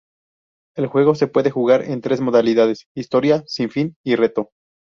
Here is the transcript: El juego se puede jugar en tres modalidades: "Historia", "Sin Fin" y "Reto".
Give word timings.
El 0.75 0.87
juego 0.87 1.13
se 1.13 1.27
puede 1.27 1.51
jugar 1.51 1.83
en 1.83 2.01
tres 2.01 2.21
modalidades: 2.21 2.87
"Historia", 2.95 3.43
"Sin 3.45 3.69
Fin" 3.69 3.95
y 4.03 4.15
"Reto". 4.15 4.49